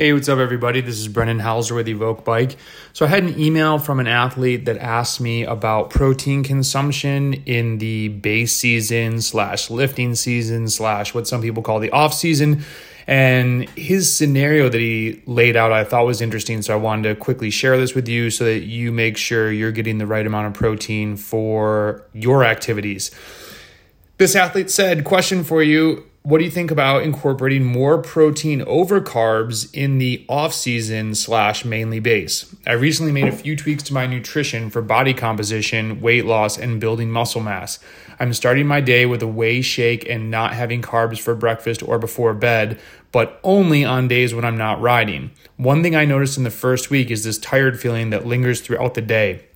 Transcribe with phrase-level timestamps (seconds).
[0.00, 0.80] Hey, what's up, everybody?
[0.80, 2.56] This is Brendan Housler with Evoq.bike.
[2.94, 7.76] So, I had an email from an athlete that asked me about protein consumption in
[7.76, 12.64] the base season slash lifting season slash what some people call the off season.
[13.06, 16.62] And his scenario that he laid out, I thought was interesting.
[16.62, 19.70] So, I wanted to quickly share this with you so that you make sure you're
[19.70, 23.10] getting the right amount of protein for your activities.
[24.16, 29.00] This athlete said, Question for you what do you think about incorporating more protein over
[29.00, 32.54] carbs in the off season slash mainly base?
[32.66, 36.78] I recently made a few tweaks to my nutrition for body composition, weight loss, and
[36.78, 37.78] building muscle mass.
[38.18, 41.98] I'm starting my day with a whey shake and not having carbs for breakfast or
[41.98, 42.78] before bed,
[43.12, 45.30] but only on days when I'm not riding.
[45.56, 48.92] One thing I noticed in the first week is this tired feeling that lingers throughout
[48.92, 49.46] the day.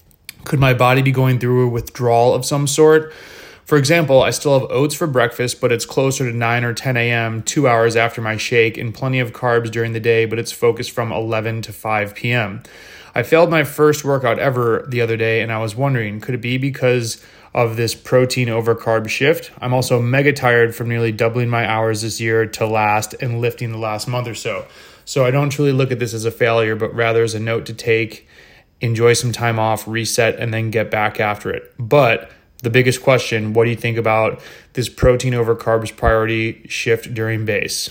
[0.44, 3.12] Could my body be going through a withdrawal of some sort?
[3.64, 6.96] For example, I still have oats for breakfast, but it's closer to 9 or 10
[6.98, 10.52] a.m., two hours after my shake, and plenty of carbs during the day, but it's
[10.52, 12.62] focused from 11 to 5 p.m.
[13.14, 16.42] I failed my first workout ever the other day, and I was wondering could it
[16.42, 19.52] be because of this protein over carb shift?
[19.60, 23.70] I'm also mega tired from nearly doubling my hours this year to last and lifting
[23.70, 24.66] the last month or so.
[25.04, 27.66] So I don't truly look at this as a failure, but rather as a note
[27.66, 28.26] to take,
[28.80, 31.72] enjoy some time off, reset, and then get back after it.
[31.78, 32.30] But
[32.64, 37.44] the biggest question what do you think about this protein over carbs priority shift during
[37.44, 37.90] base?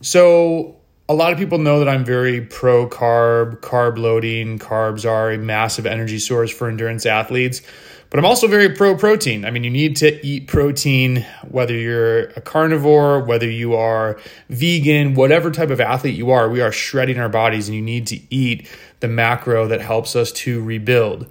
[0.00, 0.76] So,
[1.08, 4.58] a lot of people know that I'm very pro carb, carb loading.
[4.58, 7.60] Carbs are a massive energy source for endurance athletes,
[8.08, 9.44] but I'm also very pro protein.
[9.44, 15.14] I mean, you need to eat protein, whether you're a carnivore, whether you are vegan,
[15.14, 18.20] whatever type of athlete you are, we are shredding our bodies and you need to
[18.34, 18.66] eat
[19.00, 21.26] the macro that helps us to rebuild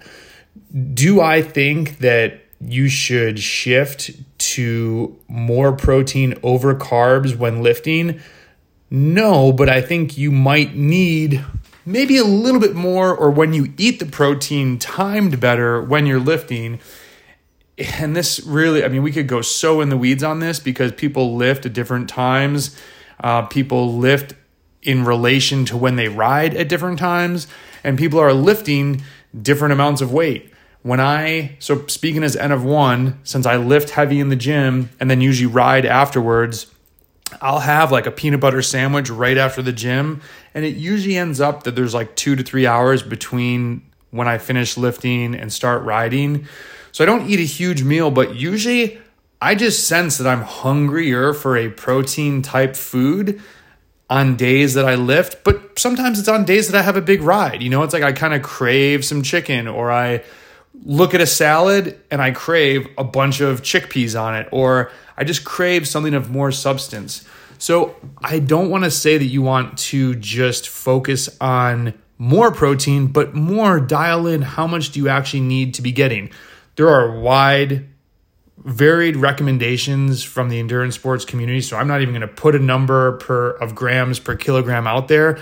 [0.94, 8.20] do I think that you should shift to more protein over carbs when lifting?
[8.90, 11.44] No, but I think you might need
[11.86, 16.20] maybe a little bit more, or when you eat the protein, timed better when you're
[16.20, 16.80] lifting.
[17.98, 20.92] And this really, I mean, we could go so in the weeds on this because
[20.92, 22.78] people lift at different times.
[23.20, 24.34] Uh, people lift
[24.82, 27.46] in relation to when they ride at different times,
[27.82, 29.02] and people are lifting
[29.42, 30.53] different amounts of weight
[30.84, 34.90] when I, so speaking as N of one, since I lift heavy in the gym
[35.00, 36.66] and then usually ride afterwards,
[37.40, 40.20] I'll have like a peanut butter sandwich right after the gym.
[40.52, 43.80] And it usually ends up that there's like two to three hours between
[44.10, 46.46] when I finish lifting and start riding.
[46.92, 48.98] So I don't eat a huge meal, but usually
[49.40, 53.40] I just sense that I'm hungrier for a protein type food
[54.10, 57.22] on days that I lift, but sometimes it's on days that I have a big
[57.22, 57.62] ride.
[57.62, 60.22] You know, it's like I kind of crave some chicken or I
[60.82, 65.24] look at a salad and I crave a bunch of chickpeas on it, or I
[65.24, 67.26] just crave something of more substance.
[67.58, 73.06] So I don't want to say that you want to just focus on more protein,
[73.06, 76.30] but more dial in how much do you actually need to be getting.
[76.76, 77.86] There are wide,
[78.58, 81.60] varied recommendations from the endurance sports community.
[81.60, 85.08] So I'm not even going to put a number per of grams per kilogram out
[85.08, 85.38] there.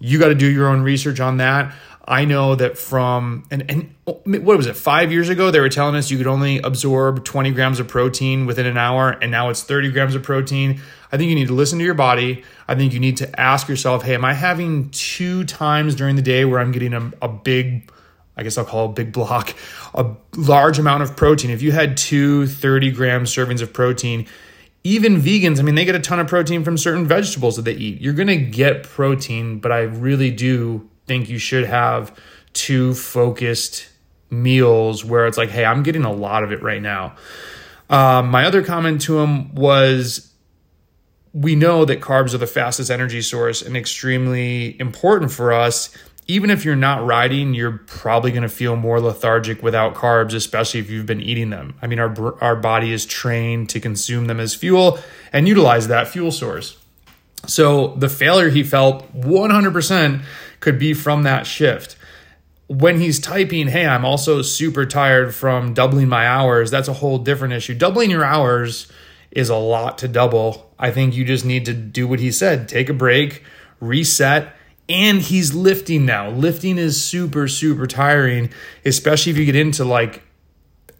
[0.00, 1.74] You got to do your own research on that.
[2.06, 5.94] I know that from and and what was it five years ago they were telling
[5.94, 9.62] us you could only absorb 20 grams of protein within an hour and now it's
[9.62, 10.80] 30 grams of protein.
[11.10, 12.44] I think you need to listen to your body.
[12.68, 16.22] I think you need to ask yourself hey am i having two times during the
[16.22, 17.90] day where i'm getting a, a big
[18.36, 19.54] i guess i'll call a big block
[19.94, 21.50] a large amount of protein?
[21.50, 24.26] If you had two 30 gram servings of protein
[24.82, 27.72] even vegans i mean they get a ton of protein from certain vegetables that they
[27.72, 28.02] eat.
[28.02, 32.18] You're going to get protein but i really do think you should have
[32.52, 33.88] two focused
[34.30, 37.16] meals where it's like, hey, I'm getting a lot of it right now.
[37.90, 40.32] Um, my other comment to him was
[41.32, 45.90] we know that carbs are the fastest energy source and extremely important for us.
[46.26, 50.80] Even if you're not riding, you're probably going to feel more lethargic without carbs, especially
[50.80, 51.76] if you've been eating them.
[51.82, 54.98] I mean, our, our body is trained to consume them as fuel
[55.32, 56.78] and utilize that fuel source.
[57.46, 60.22] So the failure he felt 100%
[60.60, 61.96] could be from that shift.
[62.66, 67.18] When he's typing, hey, I'm also super tired from doubling my hours, that's a whole
[67.18, 67.74] different issue.
[67.74, 68.90] Doubling your hours
[69.30, 70.72] is a lot to double.
[70.78, 73.42] I think you just need to do what he said take a break,
[73.80, 74.54] reset,
[74.88, 76.30] and he's lifting now.
[76.30, 78.50] Lifting is super, super tiring,
[78.84, 80.22] especially if you get into like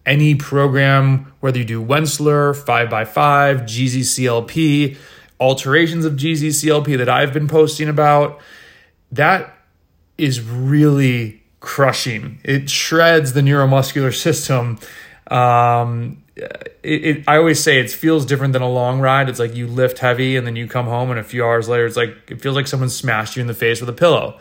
[0.06, 4.96] any program, whether you do Wendler, 5x5, GZCLP,
[5.40, 8.40] alterations of GZCLP that I've been posting about.
[9.12, 9.56] That
[10.19, 12.40] is really crushing.
[12.44, 14.78] It shreds the neuromuscular system.
[15.28, 19.28] Um, it, it, I always say it feels different than a long ride.
[19.28, 21.86] It's like you lift heavy and then you come home and a few hours later,
[21.86, 24.38] it's like it feels like someone smashed you in the face with a pillow.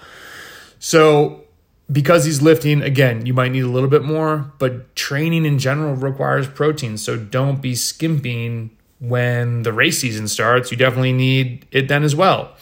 [0.79, 1.43] So
[1.91, 5.95] because he's lifting, again, you might need a little bit more, but training in general
[5.95, 6.97] requires protein.
[6.97, 8.71] So don't be skimping
[9.03, 10.71] when the race season starts.
[10.71, 12.55] You definitely need it then as well.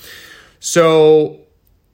[0.59, 1.39] So,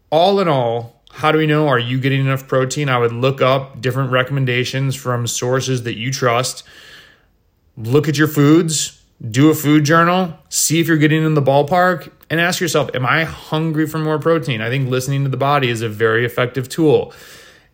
[0.09, 1.67] all in all, how do we know?
[1.67, 2.87] Are you getting enough protein?
[2.87, 6.63] I would look up different recommendations from sources that you trust.
[7.75, 12.11] Look at your foods, do a food journal, see if you're getting in the ballpark,
[12.29, 14.61] and ask yourself, Am I hungry for more protein?
[14.61, 17.13] I think listening to the body is a very effective tool.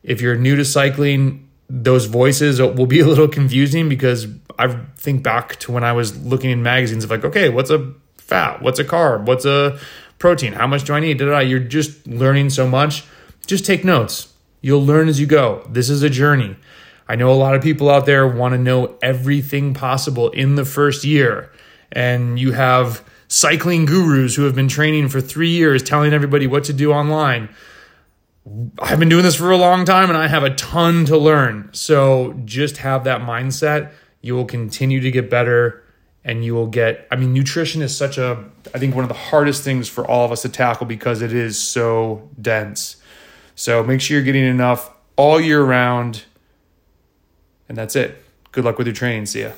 [0.02, 4.28] If you're new to cycling, those voices will be a little confusing because
[4.64, 7.94] I think back to when I was looking in magazines of like, okay, what's a
[8.18, 8.62] fat?
[8.62, 9.26] What's a carb?
[9.26, 9.78] What's a
[10.20, 10.54] protein?
[10.54, 11.18] How much do I need?
[11.18, 11.40] Da-da-da.
[11.40, 13.04] You're just learning so much.
[13.46, 14.34] Just take notes.
[14.62, 15.68] You'll learn as you go.
[15.70, 16.56] This is a journey.
[17.08, 20.64] I know a lot of people out there want to know everything possible in the
[20.64, 21.52] first year.
[21.92, 26.64] And you have cycling gurus who have been training for three years telling everybody what
[26.66, 27.50] to do online.
[28.80, 31.70] I've been doing this for a long time and I have a ton to learn.
[31.74, 33.92] So just have that mindset.
[34.24, 35.84] You will continue to get better
[36.24, 38.44] and you will get, I mean, nutrition is such a,
[38.74, 41.34] I think, one of the hardest things for all of us to tackle because it
[41.34, 42.96] is so dense.
[43.56, 46.24] So make sure you're getting enough all year round.
[47.68, 48.24] And that's it.
[48.54, 49.26] Good luck with your training.
[49.26, 49.52] See ya.